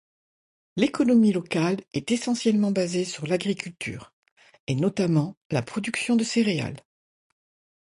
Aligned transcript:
L'économie 0.77 1.31
locale 1.31 1.77
est 1.93 2.09
essentiellement 2.09 2.71
basée 2.71 3.05
sur 3.05 3.27
l'agriculture, 3.27 4.13
et 4.65 4.73
notamment 4.73 5.37
la 5.51 5.61
production 5.61 6.15
de 6.15 6.23
céréales. 6.23 6.81